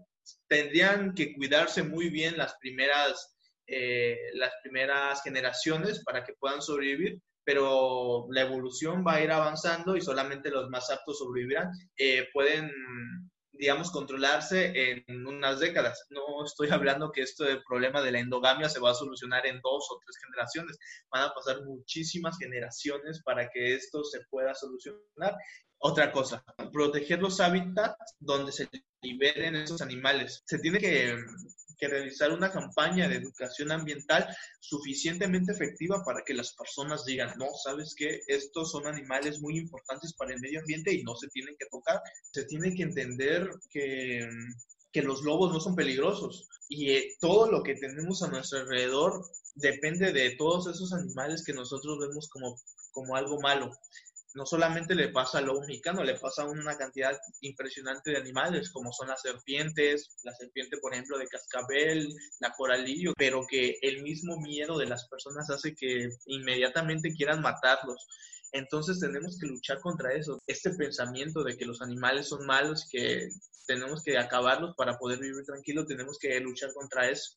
Tendrían 0.49 1.15
que 1.15 1.35
cuidarse 1.35 1.83
muy 1.83 2.09
bien 2.09 2.39
las 2.39 2.55
primeras 2.61 3.35
eh, 3.67 4.19
las 4.35 4.53
primeras 4.63 5.23
generaciones 5.23 6.03
para 6.05 6.23
que 6.23 6.35
puedan 6.35 6.61
sobrevivir, 6.61 7.21
pero 7.45 8.27
la 8.31 8.43
evolución 8.43 9.05
va 9.07 9.15
a 9.15 9.23
ir 9.23 9.31
avanzando 9.31 9.97
y 9.97 10.03
solamente 10.03 10.51
los 10.51 10.69
más 10.69 10.91
aptos 10.91 11.19
sobrevivirán. 11.19 11.71
Eh, 11.97 12.29
pueden 12.33 12.71
digamos, 13.59 13.91
controlarse 13.91 14.73
en 14.75 15.27
unas 15.27 15.61
décadas. 15.61 16.07
No 16.11 16.45
estoy 16.45 16.71
hablando 16.71 17.13
que 17.13 17.23
esto 17.23 17.45
del 17.45 17.63
problema 17.63 18.03
de 18.03 18.13
la 18.13 18.19
endogamia 18.21 18.69
se 18.69 18.81
va 18.81 18.91
a 18.91 18.95
solucionar 18.95 19.47
en 19.47 19.61
dos 19.61 19.87
o 19.91 20.01
tres 20.05 20.17
generaciones. 20.25 20.79
Van 21.11 21.23
a 21.23 21.35
pasar 21.35 21.65
muchísimas 21.65 22.37
generaciones 22.39 23.23
para 23.23 23.49
que 23.51 23.75
esto 23.75 24.03
se 24.05 24.21
pueda 24.31 24.55
solucionar. 24.55 25.37
Otra 25.79 26.13
cosa, 26.13 26.43
proteger 26.73 27.21
los 27.21 27.41
hábitats 27.41 28.17
donde 28.19 28.53
se 28.53 28.69
liberen 29.03 29.57
esos 29.57 29.83
animales. 29.83 30.43
Se 30.47 30.59
tiene 30.59 30.79
que 30.79 31.17
realizar 31.89 32.33
una 32.33 32.51
campaña 32.51 33.09
de 33.09 33.17
educación 33.17 33.73
ambiental 33.73 34.27
suficientemente 34.61 35.53
efectiva 35.53 36.03
para 36.05 36.23
que 36.25 36.35
las 36.35 36.55
personas 36.55 37.05
digan, 37.05 37.33
no, 37.39 37.47
sabes 37.63 37.95
que 37.97 38.21
estos 38.27 38.71
son 38.71 38.87
animales 38.87 39.41
muy 39.41 39.59
importantes 39.59 40.15
para 40.15 40.35
el 40.35 40.41
medio 40.41 40.61
ambiente 40.61 40.93
y 40.93 41.03
no 41.03 41.15
se 41.17 41.29
tienen 41.29 41.57
que 41.59 41.67
tocar. 41.71 42.01
Se 42.33 42.45
tiene 42.45 42.75
que 42.75 42.83
entender 42.83 43.49
que, 43.71 44.29
que 44.93 45.03
los 45.03 45.23
lobos 45.23 45.53
no 45.53 45.61
son 45.61 45.75
peligrosos 45.75 46.49
y 46.69 46.91
eh, 46.91 47.17
todo 47.21 47.51
lo 47.51 47.63
que 47.63 47.75
tenemos 47.75 48.23
a 48.23 48.29
nuestro 48.29 48.61
alrededor 48.61 49.25
depende 49.55 50.13
de 50.13 50.37
todos 50.37 50.67
esos 50.67 50.93
animales 50.93 51.45
que 51.45 51.53
nosotros 51.53 51.99
vemos 51.99 52.29
como, 52.29 52.57
como 52.93 53.17
algo 53.17 53.41
malo 53.41 53.71
no 54.35 54.45
solamente 54.47 54.95
le 54.95 55.09
pasa 55.09 55.39
al 55.39 55.47
lobo 55.47 55.61
mexicano, 55.61 56.03
le 56.03 56.19
pasa 56.19 56.43
a 56.43 56.49
una 56.49 56.77
cantidad 56.77 57.17
impresionante 57.41 58.11
de 58.11 58.17
animales, 58.17 58.71
como 58.71 58.93
son 58.93 59.09
las 59.09 59.23
serpientes, 59.23 60.17
la 60.25 60.35
serpiente, 60.35 60.79
por 60.79 60.93
ejemplo, 60.93 61.19
de 61.19 61.29
cascabel, 61.29 62.13
la 62.41 62.53
coralillo, 62.53 63.13
pero 63.17 63.47
que 63.49 63.79
el 63.81 64.03
mismo 64.03 64.37
miedo 64.41 64.77
de 64.77 64.87
las 64.87 65.09
personas 65.09 65.49
hace 65.51 65.75
que 65.75 66.09
inmediatamente 66.27 67.15
quieran 67.15 67.43
matarlos. 67.43 68.07
Entonces 68.53 69.01
tenemos 69.01 69.39
que 69.39 69.47
luchar 69.47 69.81
contra 69.81 70.13
eso, 70.15 70.41
este 70.47 70.71
pensamiento 70.71 71.43
de 71.43 71.57
que 71.57 71.65
los 71.65 71.81
animales 71.81 72.29
son 72.29 72.45
malos, 72.45 72.89
que 72.91 73.29
tenemos 73.67 74.03
que 74.03 74.19
acabarlos 74.19 74.75
para 74.77 74.99
poder 74.99 75.21
vivir 75.21 75.45
tranquilo, 75.45 75.87
tenemos 75.87 76.19
que 76.19 76.39
luchar 76.41 76.73
contra 76.73 77.09
eso. 77.09 77.33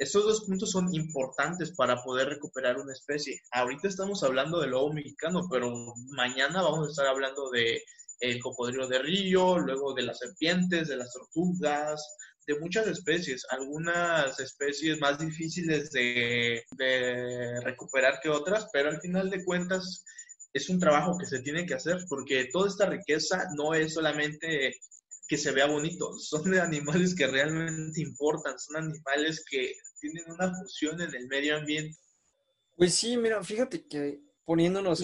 Estos 0.00 0.24
dos 0.24 0.44
puntos 0.46 0.70
son 0.70 0.94
importantes 0.94 1.72
para 1.76 2.02
poder 2.02 2.30
recuperar 2.30 2.78
una 2.78 2.94
especie. 2.94 3.38
Ahorita 3.50 3.86
estamos 3.86 4.22
hablando 4.22 4.58
del 4.58 4.70
lobo 4.70 4.94
mexicano, 4.94 5.46
pero 5.50 5.70
mañana 6.16 6.62
vamos 6.62 6.86
a 6.86 6.90
estar 6.90 7.06
hablando 7.06 7.50
de 7.50 7.82
el 8.20 8.40
cocodrilo 8.40 8.88
de 8.88 8.98
río, 8.98 9.58
luego 9.58 9.92
de 9.92 10.04
las 10.04 10.18
serpientes, 10.20 10.88
de 10.88 10.96
las 10.96 11.12
tortugas, 11.12 12.02
de 12.46 12.58
muchas 12.58 12.86
especies, 12.86 13.44
algunas 13.50 14.40
especies 14.40 14.98
más 15.00 15.18
difíciles 15.18 15.90
de, 15.90 16.64
de, 16.78 17.60
recuperar 17.60 18.20
que 18.22 18.30
otras, 18.30 18.68
pero 18.72 18.88
al 18.88 19.02
final 19.02 19.28
de 19.28 19.44
cuentas 19.44 20.02
es 20.54 20.70
un 20.70 20.80
trabajo 20.80 21.18
que 21.18 21.26
se 21.26 21.40
tiene 21.40 21.66
que 21.66 21.74
hacer 21.74 21.98
porque 22.08 22.48
toda 22.50 22.68
esta 22.68 22.86
riqueza 22.86 23.48
no 23.54 23.74
es 23.74 23.92
solamente 23.92 24.72
que 25.30 25.36
se 25.36 25.52
vea 25.52 25.66
bonito, 25.66 26.12
son 26.18 26.50
de 26.50 26.60
animales 26.60 27.14
que 27.14 27.28
realmente 27.28 28.02
importan, 28.02 28.58
son 28.58 28.84
animales 28.84 29.44
que 29.48 29.74
tienen 30.00 30.24
una 30.28 30.52
función 30.52 31.00
en 31.00 31.14
el 31.14 31.28
medio 31.28 31.56
ambiente. 31.56 31.96
Pues 32.76 32.94
sí, 32.94 33.16
mira, 33.16 33.42
fíjate 33.42 33.86
que 33.86 34.20
poniéndonos 34.44 35.02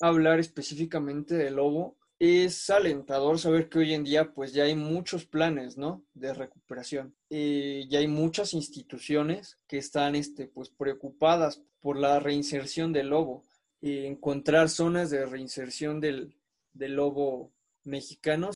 a 0.00 0.06
hablar 0.08 0.40
específicamente 0.40 1.36
del 1.36 1.54
lobo, 1.54 1.96
es 2.18 2.68
alentador 2.70 3.38
saber 3.38 3.68
que 3.68 3.78
hoy 3.78 3.94
en 3.94 4.02
día 4.02 4.32
pues 4.32 4.52
ya 4.52 4.64
hay 4.64 4.74
muchos 4.74 5.26
planes, 5.26 5.76
¿no? 5.76 6.04
De 6.14 6.32
recuperación. 6.34 7.14
Eh, 7.30 7.86
ya 7.88 8.00
hay 8.00 8.08
muchas 8.08 8.54
instituciones 8.54 9.58
que 9.68 9.78
están 9.78 10.16
este, 10.16 10.48
pues, 10.48 10.70
preocupadas 10.70 11.62
por 11.80 11.96
la 11.96 12.18
reinserción 12.18 12.92
del 12.92 13.10
lobo. 13.10 13.44
Eh, 13.82 14.06
encontrar 14.06 14.68
zonas 14.70 15.10
de 15.10 15.26
reinserción 15.26 16.00
del, 16.00 16.34
del 16.72 16.94
lobo 16.94 17.52
mexicano 17.84 18.50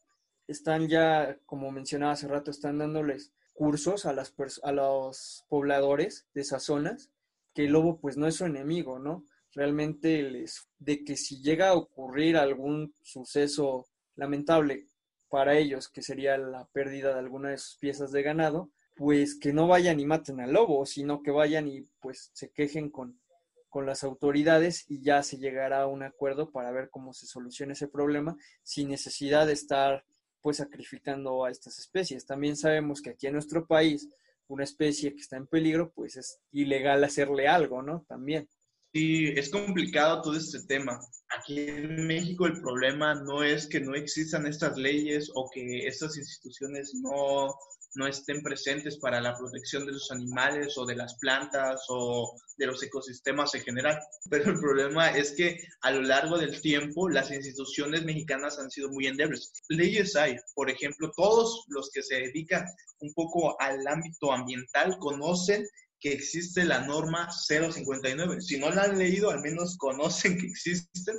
están 0.48 0.88
ya, 0.88 1.38
como 1.46 1.70
mencionaba 1.70 2.12
hace 2.12 2.26
rato, 2.26 2.50
están 2.50 2.78
dándoles 2.78 3.32
cursos 3.52 4.06
a, 4.06 4.12
las 4.12 4.34
a 4.62 4.72
los 4.72 5.44
pobladores 5.48 6.26
de 6.34 6.40
esas 6.40 6.64
zonas, 6.64 7.10
que 7.54 7.66
el 7.66 7.72
lobo 7.72 8.00
pues 8.00 8.16
no 8.16 8.26
es 8.26 8.36
su 8.36 8.46
enemigo, 8.46 8.98
¿no? 8.98 9.24
Realmente 9.52 10.22
les, 10.22 10.68
de 10.78 11.04
que 11.04 11.16
si 11.16 11.42
llega 11.42 11.68
a 11.68 11.74
ocurrir 11.74 12.36
algún 12.36 12.94
suceso 13.02 13.86
lamentable 14.16 14.86
para 15.28 15.56
ellos, 15.56 15.88
que 15.88 16.02
sería 16.02 16.38
la 16.38 16.66
pérdida 16.66 17.12
de 17.12 17.18
alguna 17.18 17.50
de 17.50 17.58
sus 17.58 17.76
piezas 17.76 18.10
de 18.12 18.22
ganado, 18.22 18.70
pues 18.96 19.38
que 19.38 19.52
no 19.52 19.66
vayan 19.66 20.00
y 20.00 20.06
maten 20.06 20.40
al 20.40 20.52
lobo, 20.52 20.86
sino 20.86 21.22
que 21.22 21.30
vayan 21.30 21.68
y 21.68 21.82
pues 22.00 22.30
se 22.32 22.50
quejen 22.50 22.90
con, 22.90 23.20
con 23.68 23.86
las 23.86 24.02
autoridades 24.02 24.84
y 24.88 25.02
ya 25.02 25.22
se 25.22 25.38
llegará 25.38 25.82
a 25.82 25.86
un 25.86 26.02
acuerdo 26.02 26.50
para 26.50 26.72
ver 26.72 26.90
cómo 26.90 27.12
se 27.12 27.26
soluciona 27.26 27.74
ese 27.74 27.88
problema 27.88 28.36
sin 28.62 28.88
necesidad 28.88 29.46
de 29.46 29.52
estar 29.52 30.04
pues 30.40 30.58
sacrificando 30.58 31.44
a 31.44 31.50
estas 31.50 31.78
especies. 31.78 32.26
También 32.26 32.56
sabemos 32.56 33.00
que 33.02 33.10
aquí 33.10 33.26
en 33.26 33.34
nuestro 33.34 33.66
país 33.66 34.08
una 34.48 34.64
especie 34.64 35.14
que 35.14 35.20
está 35.20 35.36
en 35.36 35.46
peligro, 35.46 35.92
pues 35.92 36.16
es 36.16 36.40
ilegal 36.52 37.04
hacerle 37.04 37.46
algo, 37.46 37.82
¿no? 37.82 38.04
También. 38.08 38.48
Sí, 38.92 39.26
es 39.36 39.50
complicado 39.50 40.22
todo 40.22 40.36
este 40.36 40.62
tema. 40.64 40.98
Aquí 41.38 41.68
en 41.68 42.06
México 42.06 42.46
el 42.46 42.60
problema 42.60 43.14
no 43.14 43.42
es 43.42 43.66
que 43.66 43.80
no 43.80 43.94
existan 43.94 44.46
estas 44.46 44.78
leyes 44.78 45.30
o 45.34 45.50
que 45.52 45.86
estas 45.86 46.16
instituciones 46.16 46.94
no, 46.94 47.54
no 47.94 48.06
estén 48.06 48.42
presentes 48.42 48.98
para 48.98 49.20
la 49.20 49.36
protección 49.36 49.86
de 49.86 49.92
los 49.92 50.10
animales 50.10 50.76
o 50.76 50.84
de 50.84 50.96
las 50.96 51.16
plantas 51.18 51.80
o 51.88 52.36
de 52.56 52.66
los 52.66 52.82
ecosistemas 52.82 53.54
en 53.54 53.62
general. 53.62 53.98
Pero 54.30 54.52
el 54.52 54.58
problema 54.58 55.10
es 55.10 55.32
que 55.32 55.58
a 55.82 55.90
lo 55.90 56.02
largo 56.02 56.38
del 56.38 56.60
tiempo 56.60 57.08
las 57.08 57.30
instituciones 57.30 58.04
mexicanas 58.04 58.58
han 58.58 58.70
sido 58.70 58.90
muy 58.90 59.06
endebles. 59.06 59.52
Leyes 59.68 60.16
hay, 60.16 60.36
por 60.54 60.70
ejemplo, 60.70 61.10
todos 61.16 61.64
los 61.68 61.90
que 61.90 62.02
se 62.02 62.16
dedican 62.16 62.64
un 63.00 63.12
poco 63.14 63.60
al 63.60 63.86
ámbito 63.86 64.32
ambiental 64.32 64.98
conocen 64.98 65.66
que 66.00 66.12
existe 66.12 66.64
la 66.64 66.80
norma 66.80 67.28
059. 67.30 68.40
Si 68.40 68.58
no 68.58 68.70
la 68.70 68.82
han 68.82 68.98
leído, 68.98 69.30
al 69.30 69.40
menos 69.40 69.76
conocen 69.76 70.38
que 70.38 70.46
existen 70.46 71.16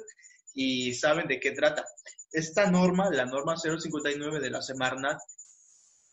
y 0.53 0.93
saben 0.93 1.27
de 1.27 1.39
qué 1.39 1.51
trata. 1.51 1.83
Esta 2.31 2.69
norma, 2.69 3.09
la 3.09 3.25
norma 3.25 3.57
059 3.57 4.39
de 4.39 4.49
la 4.49 4.61
Semarnat, 4.61 5.19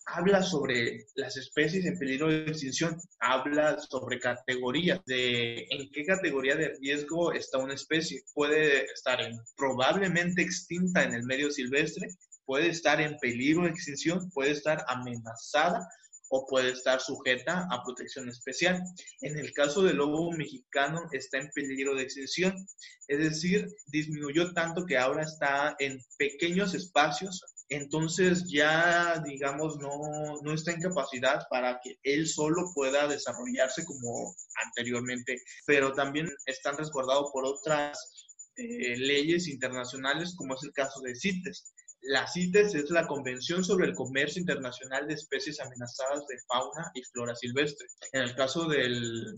habla 0.06 0.42
sobre 0.42 1.06
las 1.16 1.36
especies 1.36 1.84
en 1.84 1.98
peligro 1.98 2.28
de 2.28 2.46
extinción, 2.46 2.96
habla 3.18 3.78
sobre 3.78 4.20
categorías, 4.20 5.00
de 5.06 5.66
en 5.68 5.90
qué 5.90 6.04
categoría 6.04 6.54
de 6.54 6.76
riesgo 6.80 7.32
está 7.32 7.58
una 7.58 7.74
especie. 7.74 8.22
Puede 8.32 8.84
estar 8.84 9.20
en, 9.20 9.36
probablemente 9.56 10.42
extinta 10.42 11.02
en 11.02 11.12
el 11.12 11.24
medio 11.24 11.50
silvestre, 11.50 12.08
puede 12.44 12.68
estar 12.68 13.00
en 13.00 13.18
peligro 13.18 13.64
de 13.64 13.70
extinción, 13.70 14.30
puede 14.30 14.52
estar 14.52 14.84
amenazada 14.86 15.86
o 16.28 16.46
puede 16.46 16.70
estar 16.70 17.00
sujeta 17.00 17.66
a 17.70 17.82
protección 17.84 18.28
especial. 18.28 18.82
En 19.20 19.38
el 19.38 19.52
caso 19.52 19.82
del 19.82 19.96
lobo 19.96 20.30
mexicano 20.32 21.02
está 21.12 21.38
en 21.38 21.50
peligro 21.50 21.94
de 21.94 22.02
extinción, 22.02 22.54
es 23.08 23.18
decir, 23.18 23.68
disminuyó 23.86 24.52
tanto 24.52 24.84
que 24.86 24.98
ahora 24.98 25.22
está 25.22 25.74
en 25.78 25.98
pequeños 26.16 26.74
espacios, 26.74 27.42
entonces 27.68 28.44
ya, 28.48 29.22
digamos, 29.24 29.78
no, 29.78 30.40
no 30.42 30.52
está 30.52 30.72
en 30.72 30.80
capacidad 30.80 31.42
para 31.50 31.80
que 31.82 31.98
él 32.02 32.28
solo 32.28 32.70
pueda 32.74 33.08
desarrollarse 33.08 33.84
como 33.84 34.34
anteriormente, 34.64 35.40
pero 35.66 35.92
también 35.92 36.28
están 36.46 36.76
resguardados 36.76 37.30
por 37.32 37.44
otras 37.44 37.98
eh, 38.56 38.96
leyes 38.96 39.48
internacionales, 39.48 40.34
como 40.36 40.54
es 40.54 40.62
el 40.62 40.72
caso 40.72 41.00
de 41.00 41.14
CITES. 41.14 41.72
La 42.02 42.26
CITES 42.26 42.74
es 42.74 42.90
la 42.90 43.06
Convención 43.06 43.64
sobre 43.64 43.88
el 43.88 43.94
Comercio 43.94 44.40
Internacional 44.40 45.08
de 45.08 45.14
Especies 45.14 45.58
Amenazadas 45.60 46.24
de 46.28 46.38
Fauna 46.46 46.90
y 46.94 47.02
Flora 47.02 47.34
Silvestre. 47.34 47.86
En 48.12 48.22
el 48.22 48.34
caso 48.36 48.68
del, 48.68 49.34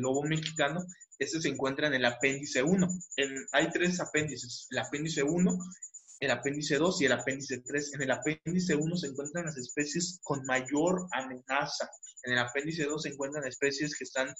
lobo 0.00 0.24
mexicano, 0.24 0.80
este 1.18 1.40
se 1.40 1.48
encuentra 1.48 1.86
en 1.86 1.94
el 1.94 2.04
apéndice 2.04 2.62
1. 2.62 2.88
hay 3.52 3.70
tres 3.70 4.00
apéndices. 4.00 4.66
El 4.70 4.78
apéndice 4.78 5.22
1, 5.22 5.58
el 6.20 6.30
apéndice 6.30 6.76
2 6.76 7.02
y 7.02 7.04
el 7.06 7.12
apéndice 7.12 7.60
3. 7.60 7.94
En 7.94 8.02
el 8.02 8.10
apéndice 8.10 8.74
1 8.74 8.96
se 8.96 9.06
encuentran 9.08 9.46
las 9.46 9.56
especies 9.56 10.18
con 10.22 10.44
mayor 10.46 11.06
amenaza. 11.12 11.88
En 12.24 12.32
el 12.32 12.38
apéndice 12.38 12.84
2 12.84 13.02
se 13.02 13.08
encuentran 13.10 13.46
especies 13.46 13.96
que 13.96 14.04
están 14.04 14.34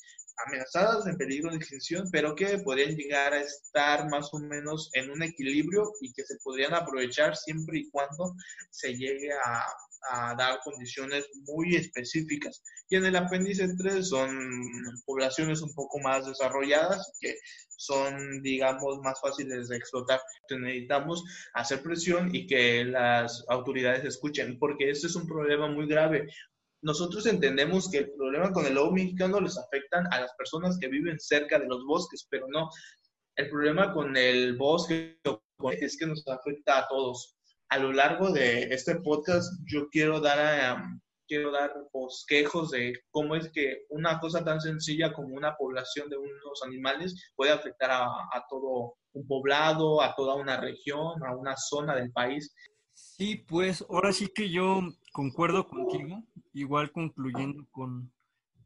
amenazadas, 0.46 1.06
en 1.06 1.16
peligro 1.16 1.50
de 1.50 1.56
extinción, 1.56 2.08
pero 2.12 2.34
que 2.34 2.58
podrían 2.58 2.96
llegar 2.96 3.32
a 3.32 3.40
estar 3.40 4.08
más 4.08 4.32
o 4.32 4.38
menos 4.38 4.90
en 4.94 5.10
un 5.10 5.22
equilibrio 5.22 5.92
y 6.00 6.12
que 6.12 6.24
se 6.24 6.36
podrían 6.42 6.74
aprovechar 6.74 7.36
siempre 7.36 7.78
y 7.78 7.90
cuando 7.90 8.34
se 8.70 8.94
llegue 8.94 9.32
a, 9.32 9.64
dar 10.36 10.58
condiciones 10.64 11.26
muy 11.46 11.76
específicas. 11.76 12.62
Y 12.88 12.96
en 12.96 13.06
el 13.06 13.16
apéndice 13.16 13.68
3 13.76 14.08
son 14.08 14.30
poblaciones 15.04 15.60
un 15.60 15.74
poco 15.74 15.98
más 16.00 16.26
desarrolladas 16.26 17.12
que 17.20 17.36
son, 17.76 18.42
digamos, 18.42 18.98
más 19.02 19.20
fáciles 19.20 19.68
de 19.68 19.76
explotar. 19.76 20.20
necesitamos 20.50 21.22
hacer 21.54 21.82
presión 21.82 22.34
y 22.34 22.46
que 22.46 22.84
las 22.84 23.44
autoridades 23.48 24.04
escuchen, 24.04 24.58
porque 24.58 24.90
este 24.90 25.06
es 25.06 25.14
un 25.16 25.26
problema 25.26 25.68
muy 25.68 25.86
grave 25.86 26.28
nosotros 26.82 27.26
entendemos 27.26 27.90
que 27.90 27.98
el 27.98 28.12
problema 28.12 28.52
con 28.52 28.64
el 28.66 28.74
lobo 28.74 28.92
mexicano 28.92 29.40
les 29.40 29.58
afectan 29.58 30.06
a 30.12 30.20
las 30.20 30.32
personas 30.34 30.78
que 30.78 30.88
viven 30.88 31.18
cerca 31.18 31.58
de 31.58 31.66
los 31.66 31.84
bosques, 31.84 32.26
pero 32.30 32.46
no. 32.48 32.70
El 33.36 33.50
problema 33.50 33.92
con 33.92 34.16
el 34.16 34.56
bosque 34.56 35.18
es 35.80 35.96
que 35.96 36.06
nos 36.06 36.26
afecta 36.28 36.78
a 36.78 36.88
todos. 36.88 37.37
A 37.68 37.78
lo 37.78 37.92
largo 37.92 38.30
de 38.30 38.64
este 38.64 38.96
podcast 38.96 39.52
yo 39.66 39.88
quiero 39.90 40.20
dar 40.20 40.38
a, 40.38 41.00
quiero 41.26 41.52
dar 41.52 41.72
bosquejos 41.92 42.70
de 42.70 42.94
cómo 43.10 43.36
es 43.36 43.50
que 43.52 43.84
una 43.90 44.18
cosa 44.18 44.44
tan 44.44 44.60
sencilla 44.60 45.12
como 45.12 45.36
una 45.36 45.54
población 45.56 46.08
de 46.08 46.16
unos 46.16 46.62
animales 46.64 47.32
puede 47.36 47.52
afectar 47.52 47.90
a, 47.90 48.04
a 48.04 48.46
todo 48.48 48.94
un 49.12 49.26
poblado, 49.26 50.02
a 50.02 50.14
toda 50.14 50.34
una 50.34 50.58
región, 50.58 51.22
a 51.24 51.36
una 51.36 51.56
zona 51.56 51.94
del 51.94 52.10
país. 52.10 52.54
Sí, 52.94 53.36
pues 53.36 53.84
ahora 53.88 54.12
sí 54.12 54.28
que 54.28 54.50
yo 54.50 54.80
concuerdo 55.12 55.68
contigo, 55.68 56.22
igual 56.52 56.90
concluyendo 56.90 57.66
con, 57.70 58.12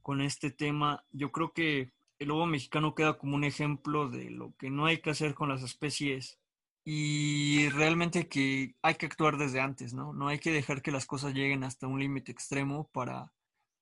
con 0.01 0.21
este 0.21 0.51
tema, 0.51 1.05
yo 1.11 1.33
creo 1.33 1.53
que 1.53 1.93
el 2.19 2.29
lobo 2.29 2.47
mexicano 2.47 2.95
queda 2.95 3.19
como 3.19 3.35
un 3.35 3.45
ejemplo 3.45 4.09
de 4.09 4.31
lo 4.31 4.55
que 4.57 4.71
no 4.71 4.87
hay 4.87 4.99
que 4.99 5.11
hacer 5.11 5.35
con 5.35 5.49
las 5.49 5.63
especies 5.63 6.39
y 6.85 7.69
realmente 7.71 8.29
que 8.29 8.75
hay 8.83 8.95
que 8.97 9.07
actuar 9.07 9.37
desde 9.37 9.61
antes, 9.61 9.95
¿no? 9.95 10.13
No 10.13 10.29
hay 10.29 10.39
que 10.39 10.51
dejar 10.51 10.83
que 10.83 10.91
las 10.91 11.07
cosas 11.07 11.35
lleguen 11.35 11.65
hasta 11.65 11.87
un 11.87 12.01
límite 12.01 12.33
extremo 12.33 12.91
para 12.93 13.33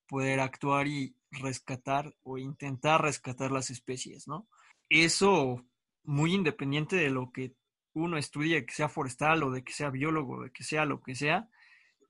poder 0.06 0.40
actuar 0.40 0.86
y 0.86 1.16
rescatar 1.30 2.14
o 2.22 2.36
intentar 2.36 3.02
rescatar 3.02 3.52
las 3.52 3.70
especies, 3.70 4.28
¿no? 4.28 4.48
Eso 4.88 5.64
muy 6.02 6.34
independiente 6.34 6.96
de 6.96 7.10
lo 7.10 7.30
que 7.32 7.54
uno 7.94 8.18
estudie, 8.18 8.66
que 8.66 8.74
sea 8.74 8.88
forestal 8.88 9.42
o 9.42 9.50
de 9.50 9.64
que 9.64 9.72
sea 9.72 9.90
biólogo, 9.90 10.42
de 10.42 10.50
que 10.50 10.64
sea 10.64 10.84
lo 10.84 11.00
que 11.00 11.14
sea, 11.14 11.48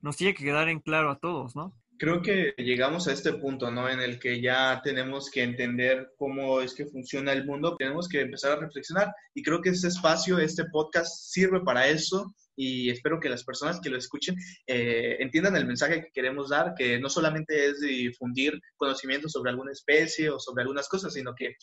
nos 0.01 0.17
tiene 0.17 0.33
que 0.33 0.43
quedar 0.43 0.67
en 0.69 0.79
claro 0.79 1.11
a 1.11 1.19
todos, 1.19 1.55
¿no? 1.55 1.73
Creo 2.01 2.23
que 2.23 2.55
llegamos 2.57 3.07
a 3.07 3.13
este 3.13 3.31
punto, 3.33 3.69
¿no? 3.69 3.87
En 3.87 3.99
el 3.99 4.17
que 4.17 4.41
ya 4.41 4.81
tenemos 4.83 5.29
que 5.29 5.43
entender 5.43 6.13
cómo 6.17 6.59
es 6.59 6.73
que 6.73 6.87
funciona 6.87 7.31
el 7.31 7.45
mundo, 7.45 7.75
tenemos 7.77 8.09
que 8.09 8.21
empezar 8.21 8.53
a 8.53 8.59
reflexionar 8.59 9.13
y 9.35 9.43
creo 9.43 9.61
que 9.61 9.69
este 9.69 9.89
espacio, 9.89 10.39
este 10.39 10.65
podcast 10.65 11.13
sirve 11.29 11.59
para 11.59 11.87
eso 11.87 12.33
y 12.55 12.89
espero 12.89 13.19
que 13.19 13.29
las 13.29 13.43
personas 13.43 13.79
que 13.79 13.91
lo 13.91 13.99
escuchen 13.99 14.35
eh, 14.65 15.17
entiendan 15.19 15.55
el 15.55 15.67
mensaje 15.67 16.01
que 16.01 16.11
queremos 16.11 16.49
dar, 16.49 16.73
que 16.75 16.99
no 16.99 17.07
solamente 17.07 17.67
es 17.67 17.81
difundir 17.81 18.59
conocimientos 18.77 19.33
sobre 19.33 19.51
alguna 19.51 19.71
especie 19.71 20.31
o 20.31 20.39
sobre 20.39 20.63
algunas 20.63 20.89
cosas, 20.89 21.13
sino 21.13 21.35
que 21.35 21.55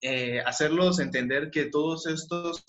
eh, 0.00 0.40
hacerlos 0.40 1.00
entender 1.00 1.50
que 1.50 1.66
todos 1.66 2.06
estos 2.06 2.64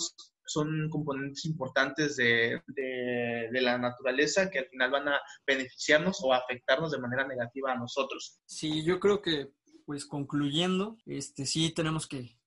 son 0.46 0.90
componentes 0.90 1.46
importantes 1.46 2.16
de, 2.16 2.62
de, 2.68 3.62
la 3.62 3.78
naturaleza 3.78 4.50
que 4.50 4.60
al 4.60 4.68
final 4.68 4.92
van 4.92 5.08
a 5.08 5.22
beneficiarnos 5.48 6.22
o 6.24 6.34
afectarnos 6.34 6.92
de 6.92 7.00
manera 7.00 7.28
negativa 7.28 7.72
a 7.72 7.78
nosotros. 7.78 8.40
Sí, 8.46 8.84
yo 8.84 9.00
creo 9.00 9.22
que, 9.22 9.52
pues 9.86 10.06
concluyendo, 10.06 10.98
este, 11.06 11.46
sí 11.46 11.74
tenemos 11.74 12.08
que, 12.08 12.38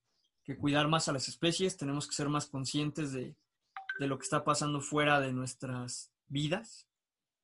que 0.43 0.57
cuidar 0.57 0.87
más 0.87 1.07
a 1.07 1.13
las 1.13 1.27
especies, 1.27 1.77
tenemos 1.77 2.07
que 2.07 2.15
ser 2.15 2.29
más 2.29 2.45
conscientes 2.45 3.11
de, 3.11 3.35
de 3.99 4.07
lo 4.07 4.17
que 4.17 4.23
está 4.23 4.43
pasando 4.43 4.81
fuera 4.81 5.19
de 5.19 5.33
nuestras 5.33 6.11
vidas. 6.27 6.87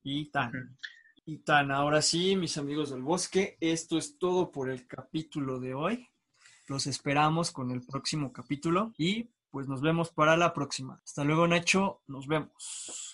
Y 0.03 0.29
tan. 0.31 0.77
Y 1.25 1.37
tan, 1.39 1.71
ahora 1.71 2.01
sí, 2.01 2.35
mis 2.35 2.57
amigos 2.57 2.91
del 2.91 3.01
bosque, 3.01 3.57
esto 3.61 3.97
es 3.97 4.17
todo 4.17 4.51
por 4.51 4.69
el 4.69 4.85
capítulo 4.87 5.59
de 5.59 5.73
hoy. 5.73 6.09
Los 6.67 6.87
esperamos 6.87 7.51
con 7.51 7.71
el 7.71 7.81
próximo 7.81 8.33
capítulo 8.33 8.93
y 8.97 9.29
pues 9.53 9.67
nos 9.67 9.81
vemos 9.81 10.09
para 10.09 10.35
la 10.35 10.51
próxima. 10.51 10.99
Hasta 11.05 11.23
luego, 11.23 11.47
Nacho. 11.47 12.01
Nos 12.07 12.25
vemos. 12.25 13.03